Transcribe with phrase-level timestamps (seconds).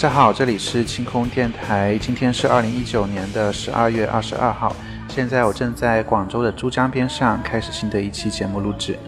[0.00, 4.74] 家好，这里是清空电台，今天是二零一九年的十二月二十二号，
[5.08, 8.98] 现在我正在广州的珠江边上开始新的一期节目录制。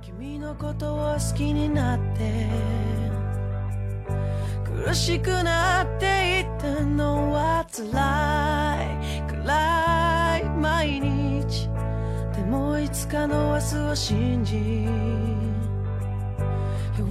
[0.00, 2.46] 君のことを好きになって
[4.86, 7.82] 苦しくなっていったのは辛
[8.82, 11.68] い暗い毎日
[12.34, 14.86] でもいつかの明日を信じ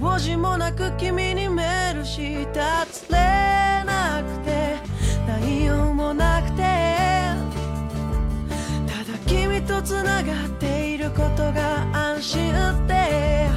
[0.03, 3.17] 用事もなく君にメールしたつれ
[3.85, 4.75] なくて
[5.25, 6.57] 内容もなくて
[8.85, 12.51] ただ君と繋がっていることが安心
[12.85, 13.47] で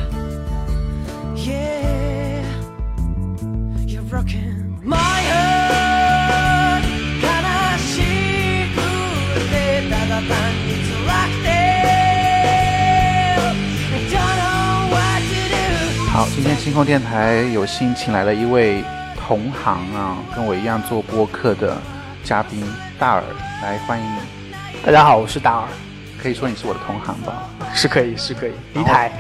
[1.35, 2.45] Yeah
[3.85, 6.85] You're rocking my heart
[7.23, 7.27] 悲
[7.77, 8.79] しく
[9.51, 10.66] てただ単に
[16.37, 18.85] 今天星空电台有幸请来了一位
[19.17, 21.75] 同行啊，跟我一样做播客的
[22.23, 22.63] 嘉宾
[22.99, 23.23] 大耳，
[23.63, 24.19] 来欢迎你。
[24.85, 25.69] 大家好，我是大耳，
[26.23, 29.11] 可以说你是我的同行吧，是可以，是可以，离台。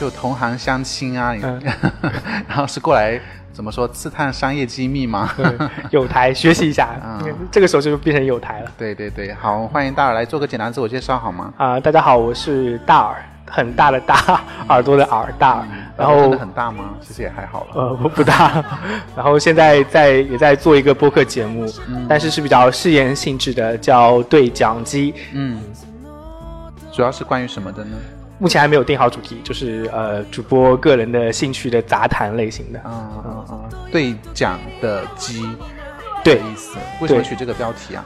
[0.00, 1.32] 就同行相亲啊，
[2.48, 3.18] 然后是过来
[3.52, 5.30] 怎么说刺探商业机密吗？
[5.38, 5.46] 对
[5.90, 11.54] 有台学习一下嗯，这个时候就变成有台了对对对，好，欢迎大耳来做个简单自我介绍好吗？
[11.56, 15.66] 啊、大家好，我是大耳，很大的大，耳朵的耳大耳，
[15.96, 16.94] 然后真的很大吗？
[17.00, 17.68] 其实也还好了。
[17.74, 18.64] 呃不不大，
[19.16, 21.64] 然后现在在也在做一个播客节目，
[22.08, 25.14] 但是是比较试验性质的，叫对讲机。
[25.32, 25.60] 嗯，
[26.92, 27.96] 主要是关于什么的呢？
[28.38, 32.78] 目前还没有定好主题，就是呃主播个人的兴趣的杂谈类型的。
[32.80, 33.60] 啊啊啊！
[33.90, 35.48] 对讲的机
[36.22, 38.04] 对的意思，为什么取这个标题啊？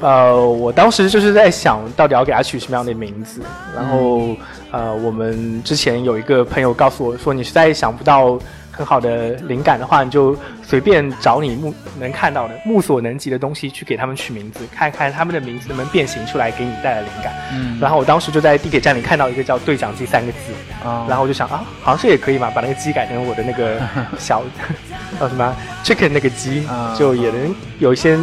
[0.00, 3.40] 呃，我当时就是在想到底要给它取什么样的名字，
[3.74, 4.36] 然后
[4.70, 8.38] 呃，我们之前有一个朋友告诉我说，你实在想不到
[8.70, 17.32] 很好的灵感的话，你就随便找你目能看到的、目所能及的东西去给他们取名字，看看他们的名字能不能变形出来，给你带来灵感。
[17.52, 17.78] 嗯。
[17.80, 20.52] 然后我当时就在地铁站里看到一个叫“对讲机”三个字，
[20.86, 23.80] 啊然后我就想啊，好像是也可以嘛，把那个鸡改成我的那个
[24.18, 24.42] 小
[25.20, 28.18] 叫什么 chicken 那个鸡啊，就也能有一些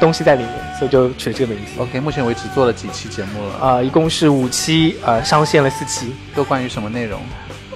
[0.00, 1.80] 东西在里面，所以就取了这个名字。
[1.80, 3.58] OK，目前为止做了几期节目了？
[3.60, 7.20] 呃，一共是五期，呃，上线了四期，都关于什么内容？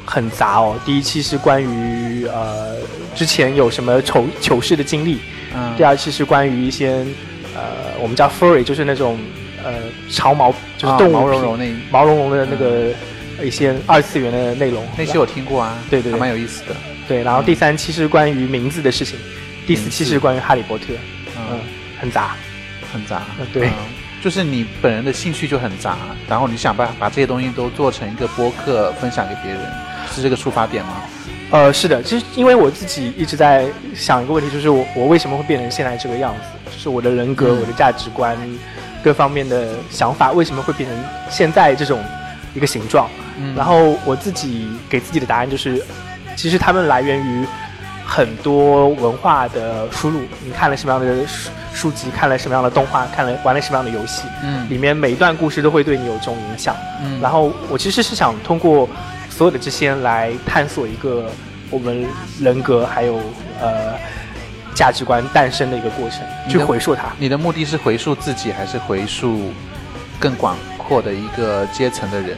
[0.05, 0.79] 很杂哦。
[0.85, 2.77] 第一期是关于呃
[3.15, 5.19] 之前有什么丑糗事的经历，
[5.55, 7.07] 嗯第二期是关于一些
[7.55, 7.63] 呃
[8.01, 9.19] 我们叫 furry，就是那种
[9.63, 9.75] 呃
[10.11, 12.93] 长毛，就是啊动物毛茸茸那毛茸茸的那个、
[13.45, 14.85] 一些二次元的内容。
[14.99, 16.75] 那期我听过啊，对对对还蛮有意思的。
[17.07, 19.17] 对，然后第三期是关于名字的事情，
[19.67, 20.87] 第四期是关于哈利波特，
[21.37, 21.61] 嗯嗯，，
[22.01, 22.35] 很杂。
[22.93, 23.47] 很杂嗯。
[23.53, 23.73] 对嗯
[24.23, 25.97] 就是你本人的兴趣就很杂，
[26.29, 29.61] 然后你想把把这些东西都做成一个播客分享给别人，
[30.15, 30.93] 是这个出发点吗？
[31.51, 33.65] 呃，是的，其实因为我自己一直在
[33.95, 36.71] 想一个问题，就是我我为什么会变成现在这个样子？
[36.71, 38.37] 就是我的人格、嗯我的价值观、
[39.03, 40.99] 各方面的想法，为什么会变成
[41.31, 41.99] 现在这种
[42.55, 43.09] 一个形状？
[43.39, 45.83] 嗯然后我自己给自己的答案就是，
[46.37, 47.47] 其实他们来源于
[48.11, 50.21] 很多文化的输入。
[50.45, 56.75] 你看了什么样的书书籍，看了什么样的动画，看了玩了什么样的游戏，嗯里面每一段故事都会对你有这种影响。
[57.01, 58.89] 嗯然后我其实是想通过
[59.31, 61.31] 所有的这些来探索一个
[61.71, 62.05] 我们
[62.41, 63.21] 人格还有
[63.61, 63.95] 呃
[64.75, 67.05] 价值观诞生的一个过程，去回溯它。
[67.17, 69.53] 你的目的是回溯自己，还是回溯
[70.19, 72.37] 更广阔的一个阶层的人？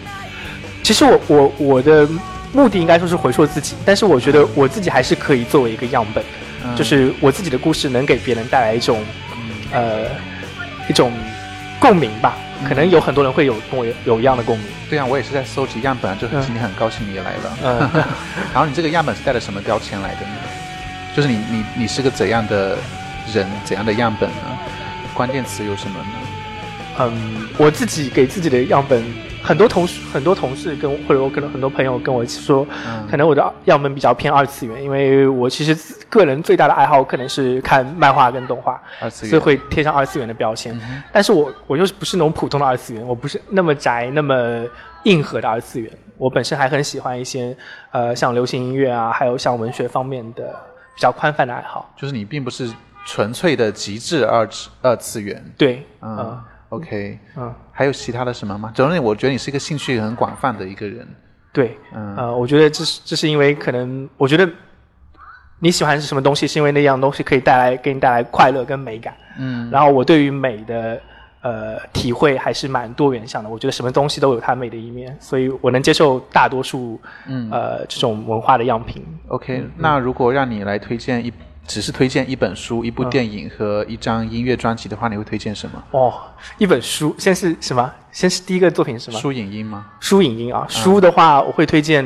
[0.82, 2.06] 其实我我我的
[2.52, 6.22] 目的应该说是回溯自己，但是我觉得我自己还是可以作为一个样本，
[6.64, 9.02] 嗯就是我自己的故事能给别人带来一种
[9.72, 10.04] 呃
[10.88, 11.12] 一种
[11.80, 12.36] 共鸣吧。
[12.68, 14.66] 可能有很多人会有跟我有有一样的共鸣。
[14.88, 17.58] 对啊，我也是在搜集样本啊，就很嗯今天很高兴你也来了。
[17.64, 18.04] 嗯
[18.54, 20.36] 然后你这个样本是带了什么标签来的呢？
[21.16, 22.78] 就是你你你是个怎样的
[23.34, 24.36] 人，怎样的样本呢？
[25.12, 26.04] 关键词有什么呢？
[27.00, 29.02] 嗯，我自己给自己的样本，
[29.42, 35.76] 很多同事很多同事跟我或者我可能很多朋友跟我说，嗯可能我的样本比较偏二次元，因为我其实
[36.08, 40.80] 个人最大的爱好可能是看漫画跟动画，二次元所以会贴上二次元的标签。
[41.12, 44.64] 但是我我就是不是那种普通的二次元，我不是那么宅那么
[45.04, 45.90] 硬核的二次元。
[46.16, 47.56] 我本身还很喜欢一些
[47.90, 50.44] 呃像流行音乐啊，还有像文学方面的
[50.94, 51.92] 比较宽泛的爱好。
[51.96, 52.72] 就是你并不是
[53.04, 55.44] 纯粹的极致二次二次元。
[55.58, 58.72] 对，嗯、嗯 o k 嗯，还有其他的什么吗？
[58.74, 61.06] 总之，我觉得你是一个兴趣很广泛的一个人。
[61.52, 64.48] 对，嗯呃，我觉得这是这是因为可能，我觉得
[65.58, 69.14] 你喜欢是什么东西，是因为那样东西可以带来给你带来快乐跟美感。
[69.38, 71.00] 嗯然后我对于美的
[71.42, 73.50] 呃体会还是蛮多元向的。
[73.50, 79.04] 我觉得什么东西都有它美的一面，所以我能接受大多数嗯呃这种文化的样品。
[79.28, 81.30] OK，那如果让你来推荐一，
[81.66, 85.82] 只是推荐一本书、一部电影和一张音乐专辑的话，你会推荐什么？
[85.92, 86.14] 哦，
[86.58, 87.92] 一本书，先是什么？
[88.10, 89.18] 先是第一个作品是什么？
[89.20, 89.86] 书影音吗？
[90.00, 92.04] 书影音啊，书的话我会推荐，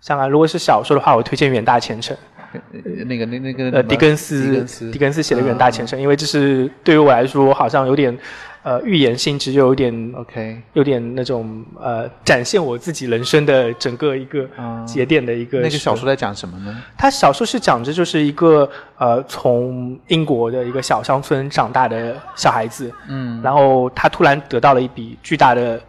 [0.00, 2.16] 像啊，如果是小说的话，我推荐《远大前程》。
[2.54, 2.60] 呃
[3.06, 8.16] 那个那那个呃，狄更斯，狄更斯，狄更斯写的《远大前程》，因为这是对于我来说好像有点
[8.64, 15.60] 呃预言性质，又有点 OK，有点那种呃展现我自己人生的整个一个嗯节点的一个。
[15.60, 16.82] 那个小说，在讲什么呢？
[16.98, 18.68] 它小说是讲着就是一个
[18.98, 25.80] 呃从英国的一个小乡村长大的小孩子，嗯，然后他突然得到了一笔巨大的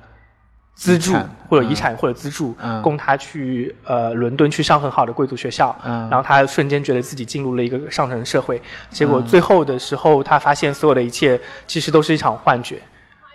[0.76, 1.14] 资助
[1.50, 12.78] 或者遗产或者资助，嗯供他去呃伦敦去上很好的贵族学校，嗯然后他瞬间觉得自己进入了一个上层社会，结嗯果最后的时候他发现所有的一切其实都是一场幻觉，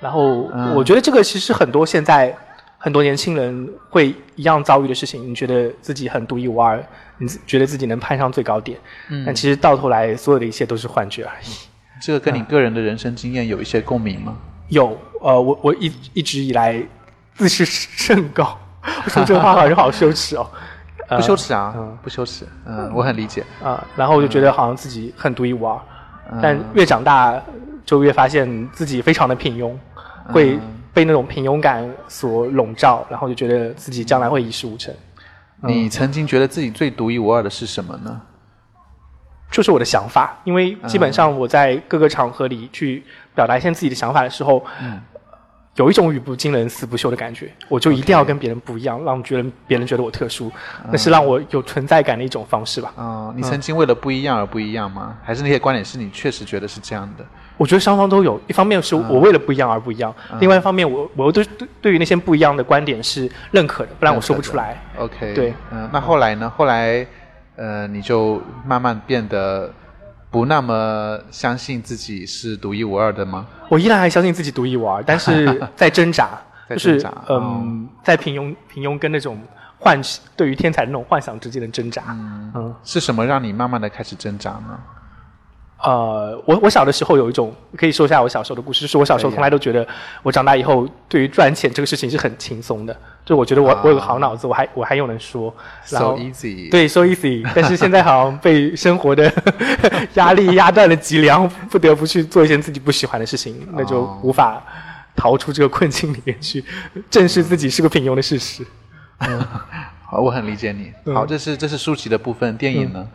[0.00, 2.37] 然后嗯我觉得这个其实很多现在。
[2.82, 6.82] 很多年轻人会一样遭遇的事情，你觉得自己很独一无二，
[7.19, 8.78] 你觉得自己能攀上最高点，
[9.10, 11.52] 嗯但其实到头来，所有的一切都是幻觉而已。
[12.00, 14.34] 这个跟你个人的人生经验有一些共鸣吗？
[14.69, 16.82] 有，呃，我我一一直以来
[17.40, 18.58] 自视甚高，
[19.08, 20.46] 说这话好像好羞耻哦。
[21.08, 23.44] 呃不羞耻啊嗯，不羞耻，嗯，我很理解。
[23.64, 25.81] 啊、然后我就觉得好像自己很独一无二，
[26.31, 26.38] 嗯。
[26.40, 27.42] 但越长大
[27.84, 29.75] 就越发现自己非常的平庸，
[30.32, 30.60] 会嗯
[30.92, 34.94] 被那种平庸感所笼罩，然后就觉得自己将来会一事无成。
[35.62, 38.20] 你曾经觉得自己最独一无二的是什么呢？
[39.50, 43.04] 就是我的想法，因为基本上我在各个场合里去
[43.34, 45.00] 表达一些自己的想法的时候，嗯
[45.76, 50.50] 有一种语不惊人死不休的感觉，我就一定要跟别人不一样，让别人别人觉得我特殊，
[50.90, 52.93] 那是让我有存在感的一种方式吧。
[52.96, 55.17] 哦，你曾经为了不一样而不一样吗？
[55.22, 57.25] 还是那些观点是你确实觉得是这样的？
[57.56, 64.82] 我觉得双方都有，一方面是我为了不一样而不一样，另外一方面我我又对对对于那些不一样的观点是认可的，不然我说不出来。
[64.96, 66.50] OK，对，嗯、那后来呢？
[66.56, 67.06] 后来，
[67.56, 69.70] 呃，你就慢慢变得
[70.31, 73.47] 不那么相信自己是独一无二的吗？
[73.69, 76.38] 我依然还相信自己独一无二，但是 在挣扎，
[76.69, 79.41] 在挣扎哦嗯，在平庸平庸跟那种
[79.79, 80.00] 幻
[80.37, 82.03] 对于天才的那种幻想之间的挣扎。
[82.09, 84.79] 嗯是什么让你慢慢的开始挣扎呢？
[85.82, 89.87] 呃，我我小的时候有一种可以说一下我小时候的故事，就是我小时候从来都觉得
[90.23, 92.94] 我长大以后对于赚钱这个事情是很轻松的，
[93.25, 95.55] 就我觉得我、啊我有个好脑子，我还我还又能说，
[95.88, 97.49] 然 So easy，，对，so easy。
[97.55, 99.32] 但是现在好像被生活的
[100.15, 104.62] 压力压断了脊梁，不得不去做一些自己不喜欢的事情，那就哦无法
[105.17, 106.62] 逃出这个困境里面去，
[107.11, 108.67] 正视自己是个平庸的事实。
[110.05, 110.93] 好，我很理解你。
[111.06, 113.06] 嗯好，这是这是书籍的部分，电影呢？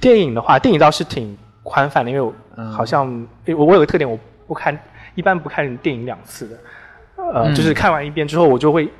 [0.00, 3.06] 电影的话，电影倒是挺宽泛的，因为我嗯好像、
[3.46, 4.78] 诶我我有个特点，我不看，
[5.14, 6.56] 一般不看电影两次的，
[7.16, 8.90] 呃，嗯就是看完一遍之后，我就会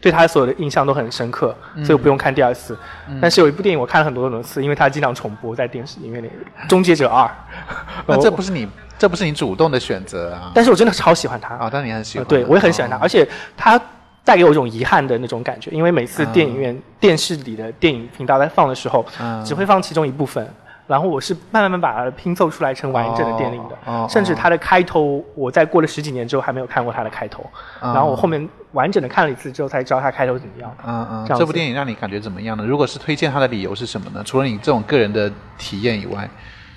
[0.00, 2.76] 对他所有的印象都很深刻，嗯所以我不用看第二次。
[3.20, 6.22] 但是有一部电影我看了很多很多次，因为它经常重播在电视里面，
[6.68, 7.24] 《终结者二》
[8.06, 8.68] 那呃这不是你，
[8.98, 10.50] 这不是你主动的选择啊。
[10.54, 12.24] 但是我真的超喜欢它，啊，但你很喜欢。
[12.24, 13.80] 呃对我也很喜欢它，哦而且它
[14.24, 20.46] 带给我一种遗憾的那种感觉，因为每次电影院、电视里的电影频道在放的时候，嗯只会放其中一部分。
[20.86, 27.44] 然后我是慢慢慢把它拼凑出来成完整的电影的，甚至它的开头，我在过了十几年之后还没有看过它的开头，
[27.80, 30.76] 嗯然后我后面完整的看了一次之后才知道它开头怎么样。
[30.86, 32.64] 嗯嗯，这部电影让你感觉怎么样呢？
[32.64, 34.22] 如果是推荐它的理由是什么呢？
[34.24, 36.28] 除了你这种个人的体验以外，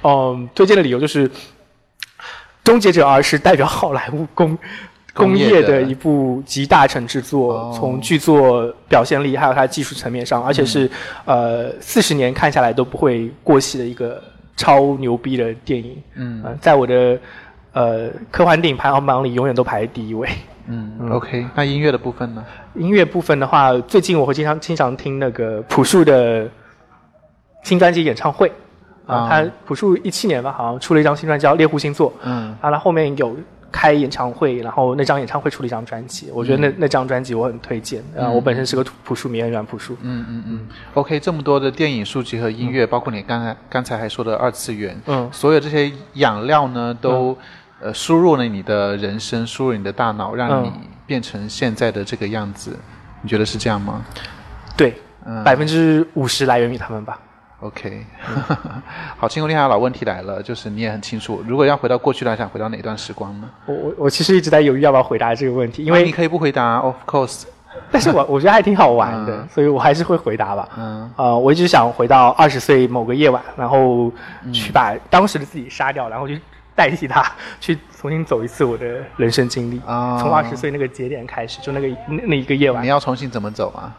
[0.04, 1.28] 嗯，推荐的理由就是，
[2.64, 4.58] 《终结者二》是代表好莱坞工
[5.26, 10.90] 工业的的一部集大成之作，哦从剧作表现力还有它技术层面上，而且是、
[11.26, 14.22] 呃四十年看下来都不会过气的一个
[14.56, 15.96] 超牛逼的电影。
[16.16, 17.18] 嗯呃在我的
[17.74, 20.28] 呃科幻电影排行榜里永远都排第一位。
[20.70, 22.44] 嗯 o k 那音乐的部分呢？
[22.76, 26.46] 音乐部分的话，最近我会经常经常听那个朴树的
[27.64, 28.52] 新专辑演唱会
[29.06, 33.38] 啊，啊他朴树一七年吧，好像出了一张新专辑叫《猎户星座》，嗯啊，他后面有
[33.72, 45.30] 开演唱会，然后那张演唱会出了一张专辑，我觉得那、那张专辑我很推荐，啊，我本身是个朴树迷，很喜欢朴树，嗯嗯嗯，OK，这么多的电影、书籍和音乐，包括你刚才刚才还说的二次元，嗯。
[45.32, 47.38] 所有这些养料呢，都、
[47.80, 52.76] 呃输入了你的人生，输入你的大脑，让你嗯变成现在的这个样子。
[53.22, 54.04] 你觉得是这样吗？
[54.76, 54.96] 对，
[55.26, 55.44] 嗯。
[55.44, 57.20] 百分之五十来源于他们吧。
[57.60, 58.06] ？OK，
[59.18, 63.50] 好，清空天下老问题来了，就是你也很清楚，如果要回到过去来，想回到哪段时光呢？
[63.66, 67.44] 我我我其实一直在犹豫要不要回答这个问题，因为、啊你可以不回答，Of course，
[67.92, 70.70] 但是我我觉得还挺好玩的，嗯所以我还是会回答吧。
[70.78, 74.12] 嗯呃，我一直想回到二十岁某个夜晚，然后
[74.54, 76.40] 去把当时的自己杀掉，然后去
[76.76, 77.26] 代替他
[77.60, 78.86] 去重新走一次我的
[79.16, 79.82] 人生经历。
[79.84, 83.92] 啊从二十岁那个节点开始，就那个那那一个夜晚你，要重新怎么走啊？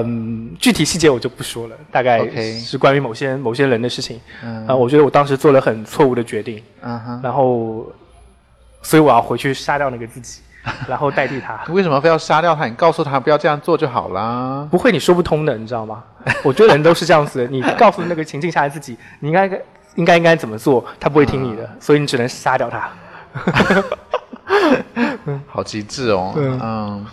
[0.00, 2.26] 嗯，具体细节我就不说了，大概
[2.58, 4.18] 是关于某些某些人的事情。
[4.42, 7.86] 嗯啊，我觉得我当时做了很错误的决定，嗯哼，然后，
[8.82, 10.40] 所以我要回去杀掉那个自己，
[10.88, 11.60] 然后代替他。
[11.68, 12.66] 为什么非要杀掉他？
[12.66, 14.66] 你告诉他不要这样做就好啦。
[14.70, 16.02] 不会，你说不通的，你知道吗？
[16.44, 17.46] 我觉得人都是这样子的。
[17.48, 19.46] 你告诉那个情境下的自己，你应该
[19.96, 22.88] 应该应该怎么做，他不会听你的，所以你只能杀掉他。
[25.46, 26.32] 好极致哦。
[26.34, 27.06] 对嗯，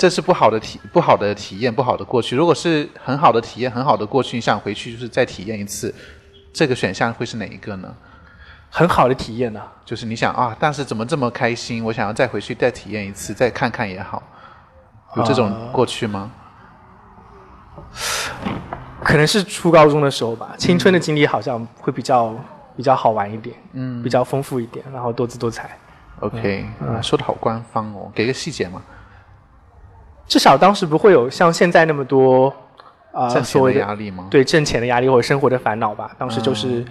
[0.00, 2.34] 这是不好的体不好的体验，不好的过去。
[2.34, 5.94] 如果是很好的体验，很好的过去，你想回去就是再体验一次，
[6.54, 7.94] 这个选项会是哪一个呢？
[8.70, 11.84] 很好的体验呢、就是你想啊，但是怎么这么开心？
[11.84, 14.22] 我想要再回去再体验一次，再看看也好。
[15.16, 16.30] 有这种过去吗？
[19.04, 22.34] 可能是初高中的时候吧，青春的经历好像会比较
[22.74, 25.76] 比较好玩一点，嗯比较丰富一点，然后多姿多彩。
[26.20, 28.80] OK，、嗯啊说的好官方哦，给个细节嘛。
[30.30, 32.46] 至少当时不会有像现在那么多
[33.12, 36.12] 啊、挣钱的所谓的压力吗？，对挣钱的压力或者生活的烦恼吧。
[36.16, 36.84] 当时就是，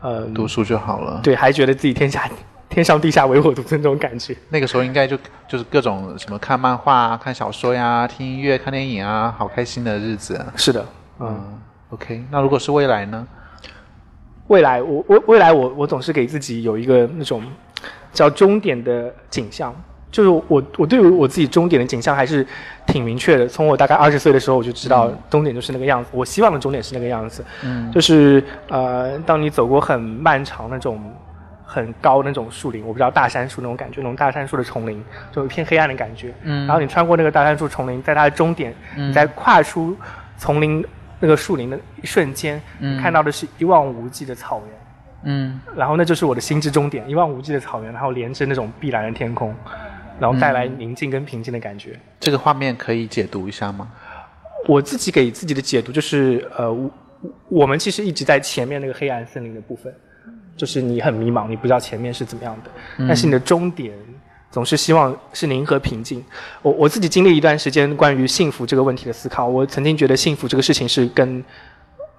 [0.00, 1.20] 呃，读书就好了。
[1.20, 2.30] 对，还觉得自己天下
[2.70, 4.36] 天上地下唯我独尊那种感觉。
[4.48, 10.40] 那个时候应该就就是各种什么看漫画、啊、看小说呀、听音乐、看电影啊，好开心的日子。
[10.54, 10.86] 是的，
[11.18, 11.60] 嗯，嗯
[11.90, 13.26] ，OK，那如果是未来呢？
[14.46, 17.42] 未来我我未来我我总是给自己有一个那种
[18.12, 19.74] 叫终点的景象，
[20.14, 22.46] 就是我我对于我自己终点的景象还是
[22.86, 23.48] 挺明确的。
[23.48, 31.00] 从我大概二十岁的时候我就知道终点就是那个样子，我希望的终点是那个样子，嗯就是呃，当你走过很漫长那种。
[31.66, 35.02] 很高那种树林，我不知道大杉树那种感觉，那种大杉树的丛林，
[35.32, 36.32] 就一片黑暗的感觉。
[36.44, 39.96] 嗯然后你穿过那个大杉树丛林，在它的终点，嗯你在跨出
[40.36, 40.84] 丛林
[41.18, 44.78] 那个树林的一瞬间，嗯你看到的是一望无际的草原。
[45.24, 49.52] 嗯然后那就是我的心之终点，一望无际的草原，然后连着那种碧蓝的天空，
[50.18, 51.98] 然后带来宁静跟平静的感觉。
[52.20, 53.90] 这个画面可以解读一下吗？
[54.66, 56.90] 我自己给自己的解读就是，呃，我
[57.48, 59.94] 我们其实一直在前面那个黑暗森林的部分，
[60.56, 62.70] 就是你很迷茫，你不知道前面是怎么样的，
[63.06, 63.92] 但是你的终点
[64.50, 66.24] 总是希望是宁和平静。
[66.62, 71.44] 我我自己经历一段时间关于幸福这个问题的思考，我曾经觉得幸福这个事情是跟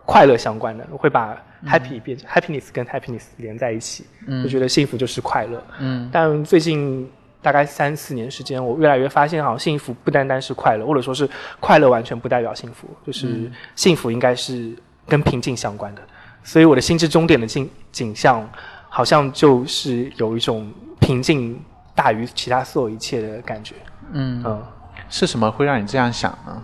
[0.06, 1.36] 快乐相关的，我会把
[1.66, 4.06] happy 变成 happiness 跟 happiness 连在一起，
[4.44, 5.64] 就觉得幸福就是快乐。
[5.80, 7.10] 嗯但最近
[7.46, 14.76] 大概三四年时间，我越来越发现，好像幸福不单单是快乐，或者说是快乐完全不代表幸福，就是幸福应该是
[15.08, 16.02] 跟平静相关的。
[16.44, 18.50] 所以我的心之终点的景景象，
[18.90, 21.62] 好像就是有一种平静
[21.94, 23.76] 大于其他所有一切的感觉。
[24.12, 24.64] 嗯，嗯，
[25.08, 26.64] 是什么会让你这样想呢？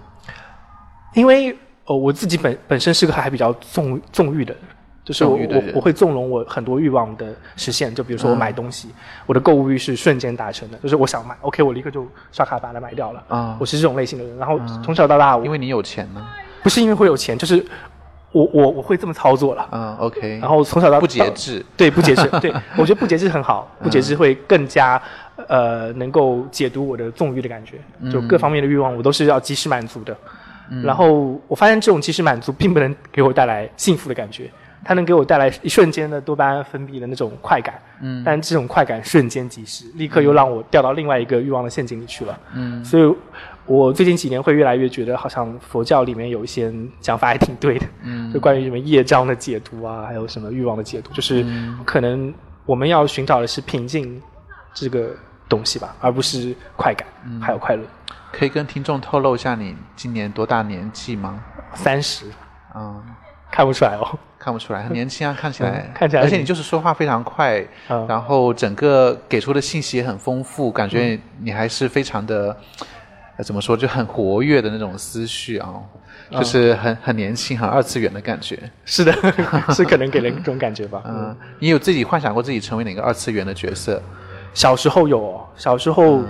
[1.13, 4.63] 因为呃我自己本本身是个还比较纵纵欲的人。
[5.03, 8.89] 就是我我我会纵容我很多欲望的实现，就比如说我嗯买东西，
[9.25, 13.23] 我的购物欲是瞬间达成的，就是我想买，OK，我立刻就刷卡把它买掉了。
[13.27, 14.37] 啊我是这种类型的人。
[14.37, 16.25] 然后从小到大，我因为你有钱呢。
[16.61, 17.65] 不是因为会有钱，就是
[18.31, 19.67] 我我我会这么操作了。
[19.71, 20.37] 嗯，OK。
[20.39, 21.65] 然后从小到不节制。
[21.75, 25.01] 对不节制， 对我觉得不节制很好，不节制会更加
[25.47, 27.77] 呃能够解读我的纵欲的感觉，
[28.11, 30.15] 就各方面的欲望我都是要及时满足的。
[30.83, 34.49] 然后我发现这种及时满足并不能给我带来幸福的感觉，
[34.83, 38.23] 它能给我带来一瞬间的多巴胺分泌的那种快感，嗯。
[38.25, 42.39] 但这种快感瞬间即逝，立刻又让我掉到另外一个欲望的陷阱里去了。
[42.53, 42.83] 嗯。
[42.83, 43.15] 所以，
[43.65, 48.33] 我最近几年会越来越觉得，好像佛教里面有一些讲法还挺对的，嗯。
[48.33, 51.79] 就关于什么业障的解读啊，还有什么欲望的解读，就是嗯。
[51.85, 52.33] 可能
[52.65, 54.21] 我们要寻找的是平静
[54.73, 55.11] 这个
[55.47, 57.39] 东西吧，而不是快感，嗯。
[57.39, 57.83] 还有快乐。
[58.31, 61.43] 可以跟听众透露一下你今年多大年纪吗？
[61.73, 62.25] 三十。
[62.73, 63.03] 嗯，
[63.51, 65.69] 看不出来哦，看不出来，很 年轻啊，看起来。
[65.87, 68.07] 嗯，看起来而且你就是说话非常快，嗯。
[68.07, 72.55] 然后整个给出的信息也很丰富，感觉你还是非常的，
[73.37, 75.69] 呃怎么说，就很活跃的那种思绪啊，
[76.29, 76.39] 嗯。
[76.39, 78.57] 就是很很年轻、很二次元的感觉。
[78.85, 79.11] 是的，
[79.75, 81.03] 是可能给人一种感觉吧。
[81.05, 84.01] 嗯，你有自己幻想过自己成为哪个二次元的角色？
[84.53, 86.21] 小时候有哦，小时候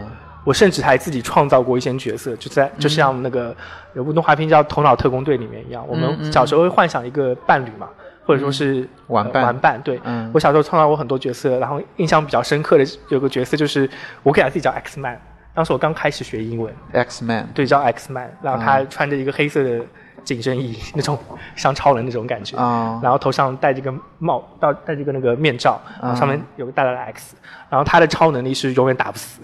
[0.43, 3.55] 我甚至还自己创造过一些角色，就在就像那个
[3.93, 7.88] 有部动画片叫《头脑特工队》里面一样，我们小时候会幻想一个伴侣嘛，
[8.25, 9.43] 或者说是玩伴。
[9.43, 9.81] 呃玩伴。
[9.81, 10.31] 对，嗯。
[10.33, 13.88] 我小时候创造过很多角色，然后印象比较深刻的有个角色就是
[14.24, 15.19] 我给他自己叫 X Man，
[15.53, 19.81] 当时我刚开始学英文，X Man，对，叫 X Man，然后他穿着一个黑色的
[20.24, 21.19] 紧身衣，那种
[21.55, 27.36] 像超人那种感觉，啊然后头上戴着个帽，戴戴着个那个面罩，然后上面有个大大的 X，
[27.69, 29.39] 然后他的超能力是永远打不死。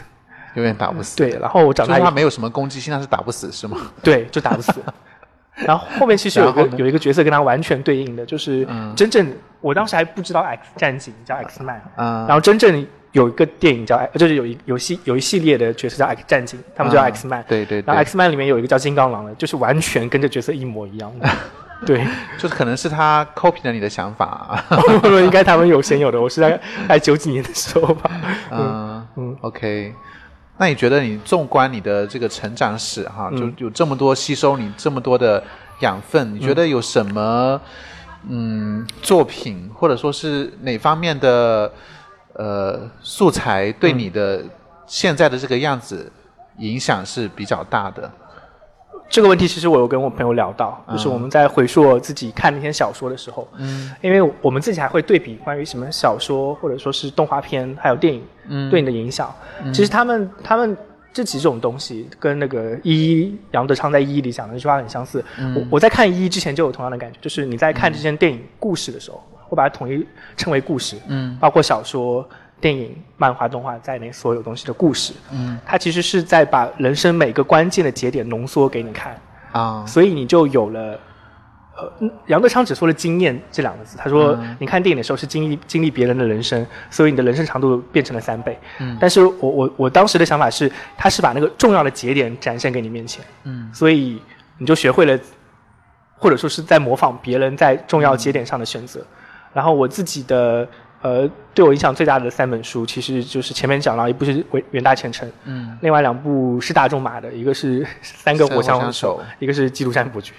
[0.57, 1.15] 永远打不死。
[1.15, 3.77] 对，然后我长大他没有什么攻击性，他是打不死是吗？
[4.03, 4.73] 对就打不死。
[5.65, 21.27] 然后后面其实有一个有一个角色跟他完全对应的，就是嗯真正我当时还不知道 X 战警叫 X Man，啊然后真正有一个电影叫，就是有一游戏有一系列的角色叫 X 战警，他们叫啊 X Man，对对对然后 X Man 里面有一个叫金刚狼的，就是完全跟这角色一模一样的。
[21.85, 22.03] 对，
[22.39, 24.63] 就是可能是他 copy 了你的想法。
[25.03, 28.11] 应该他们有先有的，我是在在九几年的时候吧。
[28.51, 29.93] 嗯嗯 o k
[30.57, 33.53] 那你觉得你纵观你的这个成长史哈，就嗯。
[33.57, 35.43] 有这么多吸收你这么多的
[35.81, 37.61] 养分，你觉得有什么
[38.27, 41.71] 嗯作品或者说是哪方面的
[42.33, 44.43] 呃素材对你的
[44.87, 46.11] 现在的这个样子
[46.57, 48.11] 影响是比较大的？
[49.09, 59.33] 这个问题其实我有跟我朋友聊到，嗯就是我们在回溯我自己看那些小说的时候，嗯，因为我们自己还会对比关于什么小说或者说是动画片还有电影，嗯，对你的影响。
[59.73, 60.75] 其实他们他们
[61.13, 65.23] 这几种东西跟那个一一杨德昌在一一里讲的那句话很相似。
[65.55, 72.27] 我我在看一一之前就有同样的感觉，就是你在看这些电影故事的时候，我把它统一称为故事，嗯，包括小说。
[72.59, 79.19] 电影、漫画、动画在内所有东西的故事，嗯，它其实是在把人生每个关键的节点浓缩给你看，
[79.51, 80.99] 啊，所以你就有了。
[81.79, 83.99] 呃，嗯杨德昌只说了“经验”这两个字。
[83.99, 88.57] 他说，你看电影的时候是经历经历别人的人生，所以你的人生长度变成了三倍。
[88.79, 93.23] 嗯，但是我我我当时的想法是，他是把那个重要的节点展现给你面前。
[93.43, 94.19] 嗯，所以
[94.57, 95.19] 你就学会了，
[96.15, 99.05] 或者说是在模仿别人在重要节点上的选择。
[99.53, 100.67] 然后我自己的
[101.01, 110.33] 呃，对我影响最大的三本书，其实就是前面讲了，一部是《伟远大前程》，嗯，另外两部是大众马的，一个是《三个火枪手一个是《基督山伯爵》。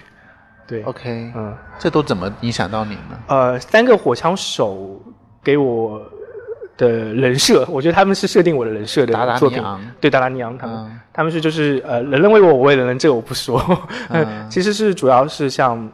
[0.67, 3.19] 对 OK，嗯，这都怎么影响到你呢？
[3.29, 5.01] 呃，三个火枪手
[5.43, 6.03] 给我
[6.77, 9.63] 的人设，我觉得他们是设定我的人设的作品。
[10.01, 13.61] 对，达达尼昂他们，嗯他们是就是呃，人人为我，我为人人，这个我不说。
[14.11, 15.91] 嗯 其实是主要是像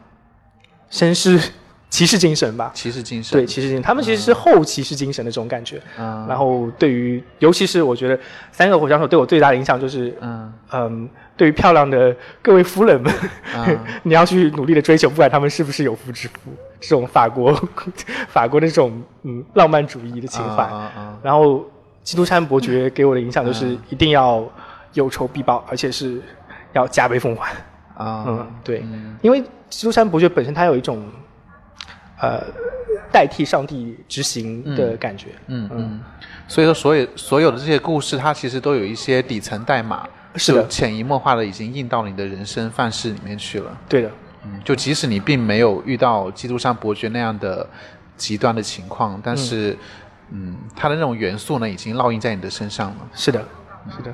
[0.91, 1.39] 绅士
[1.89, 2.71] 骑士精神吧。
[2.73, 5.81] 骑士精神，对，骑士精神，他们其实是后骑士精神的这种感觉。
[5.97, 6.25] 嗯。
[6.27, 8.19] 然后对于，尤其是我觉得
[8.51, 10.53] 三个火枪手对我最大的影响就是，嗯。
[10.71, 13.13] 嗯，对于漂亮的各位夫人们，
[13.55, 13.79] 嗯。
[14.03, 17.53] 你要去努力的追求，不管他们是不是有夫之妇，这种法国
[18.27, 20.69] 法国的这种嗯浪漫主义的情怀。
[21.23, 21.63] 然后，
[22.03, 24.43] 基督山伯爵给我的影响就是一定要
[24.93, 26.21] 有仇必报，而且是
[26.73, 27.51] 要加倍奉还。
[27.95, 28.25] 啊。
[28.27, 28.83] 嗯，对，
[29.21, 31.01] 因为基督山伯爵本身他有一种
[32.21, 32.43] 呃
[33.11, 35.29] 代替上帝执行的感觉。
[35.47, 36.01] 嗯嗯，
[36.47, 43.77] 所以说所有所有的这些故事，它其实都有一些底层代码，是的潜移默化的已经印到你的人生范式里面去了。
[43.87, 44.09] 对的，
[44.43, 47.67] 嗯，就即使你并没有遇到基督山伯爵那样的
[48.17, 49.77] 极端的情况，但是，
[50.31, 52.97] 嗯，它的那种元素呢，已经烙印在你的身上了。
[53.13, 53.43] 是的，
[53.95, 54.13] 是的。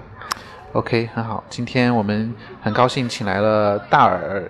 [0.73, 4.49] OK，很好，今天我们很高兴请来了大耳，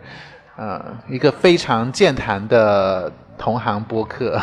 [0.56, 4.40] 呃，一个非常健谈的同行播客。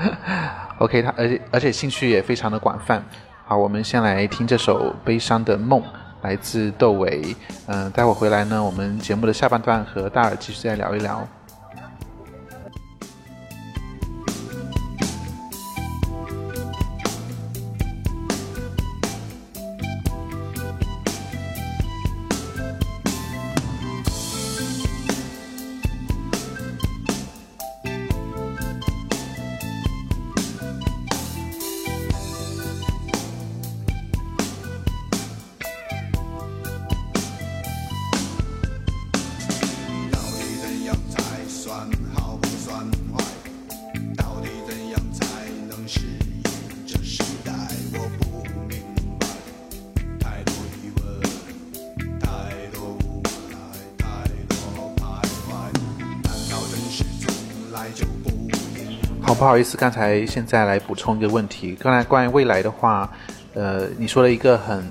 [0.80, 3.04] OK，他而且而且兴趣也非常的广泛。
[3.44, 5.80] 好，我们先来听这首《悲伤的梦》，
[6.22, 7.36] 来自窦唯。
[7.66, 11.28] 嗯、待会回来呢，我们节目的下半段和大耳继续再聊一聊。
[59.42, 61.76] 不好意思，刚才现在来补充一个问题。
[61.80, 63.10] 刚才关于未来的话，
[63.54, 64.88] 呃，你说了一个很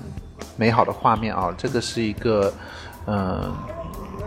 [0.56, 2.52] 美好的画面啊，这个是一个，
[3.06, 3.50] 嗯、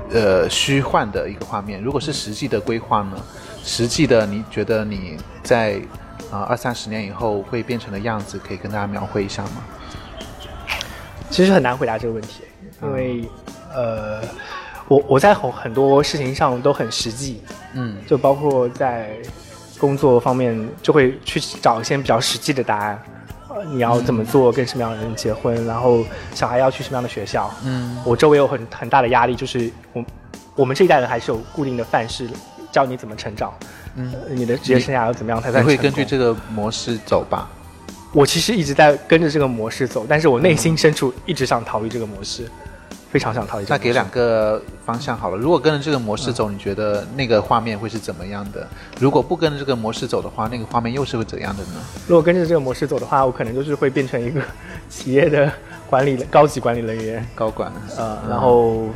[0.09, 1.79] 呃，虚幻的一个画面。
[1.79, 3.21] 如果是实际的规划呢？
[3.63, 5.79] 实际的，你觉得你在
[6.31, 9.61] 啊二三十年以后会变成的样子，可以跟大家描绘一下吗？
[11.29, 12.41] 其实很难回答这个问题，
[12.81, 13.29] 因为、
[13.75, 14.21] 呃，
[14.87, 17.43] 我我在很很多事情上都很实际，
[17.75, 19.19] 嗯就包括在
[19.77, 23.01] 工作方面，就会去找一些比较实际的答案。
[23.49, 27.49] 呃你要怎么做，跟什么样的人结婚，然后小孩要去什么样的学校。
[27.63, 30.05] 嗯我周围有很很大的压力，就是我
[30.55, 32.29] 我们这一代人还是有固定的范式，
[32.71, 33.53] 教你怎么成长。
[33.95, 37.47] 嗯，你的职业生涯要怎么样才会根据这个模式走吧？
[38.11, 42.45] 我其实一直在跟着这个模式走，但是我内心深处一直想逃离这个模式。
[43.15, 43.79] 非常想逃离这个模式。
[43.79, 45.37] 那给两个方向好了。
[45.37, 48.67] 如果跟着这个模式走，你觉得那个画面会是怎么样的？
[48.99, 51.79] 如果不跟着这个模式走的话，那个画面又是会怎样的呢？
[52.09, 54.41] 如果跟着这个模式走的话，我可能就是会变成一个
[54.89, 55.49] 企业的
[55.89, 58.89] 管理高级管理人员，高管，呃，然后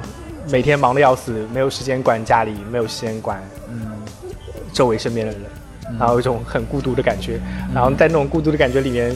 [0.51, 3.89] 每天忙得要死，没有时间管家里，没有时间管嗯
[4.73, 5.41] 周围身边的人，
[5.97, 7.39] 然后有一种很孤独的感觉，
[7.73, 9.15] 然后在那种孤独的感觉里面，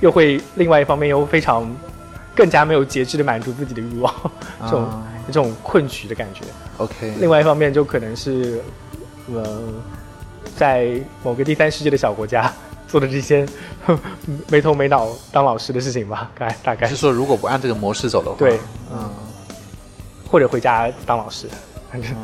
[0.00, 1.70] 又会另外一方面又非常
[2.38, 4.14] 更加没有节制的满足自己的欲望，
[4.62, 6.42] 这种、啊这种困局的感觉。
[6.76, 8.60] ，OK，另外一方面就可能是，
[9.34, 9.60] 呃，
[10.56, 10.88] 在
[11.24, 12.50] 某个第三世界的小国家
[12.86, 13.44] 做的这些
[14.48, 16.86] 没头没脑当老师的事情吧，大概大概。
[16.86, 18.60] 是说如果不按这个模式走的话，对，
[18.92, 19.10] 嗯，
[20.30, 21.48] 或者回家当老师，
[21.90, 22.14] 反正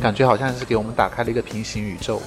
[0.00, 2.22] 感觉好像是给我们打开了一个平行宇宙。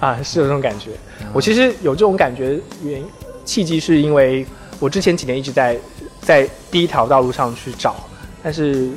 [0.00, 0.90] 啊是有这种感觉。
[1.32, 3.06] 我其实有这种感觉原因
[3.44, 4.46] 契机是因为
[4.78, 5.78] 我之前几年一直在
[6.22, 7.96] 在第一条道路上去找，
[8.42, 8.90] 但是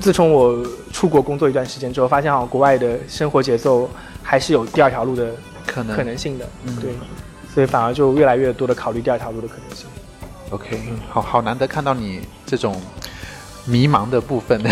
[0.00, 3.88] 自从我出国工作一段时间之后，发现好像国外的生活节奏
[4.22, 5.32] 还是有第二条路的
[5.66, 6.92] 可能可能性的，嗯对，
[7.52, 9.86] 所以反而就越来越多的考虑第二条路的可能性。
[10.50, 12.78] OK，好好难得看到你这种
[13.64, 14.62] 迷茫的部分，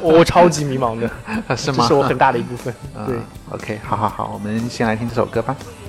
[0.00, 1.10] 我 我超级迷茫的，
[1.56, 1.78] 是吗？
[1.78, 2.74] 这是我很大的一部分。
[2.96, 3.16] 嗯对
[3.50, 5.54] ，OK，好好好，我们先来听这首歌吧。「